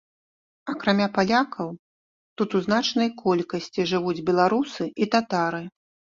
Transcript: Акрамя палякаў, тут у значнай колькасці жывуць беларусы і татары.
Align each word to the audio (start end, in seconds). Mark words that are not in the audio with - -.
Акрамя 0.71 1.07
палякаў, 1.17 1.67
тут 2.41 2.55
у 2.59 2.61
значнай 2.67 3.09
колькасці 3.21 3.85
жывуць 3.91 4.23
беларусы 4.31 4.83
і 5.05 5.09
татары. 5.17 5.61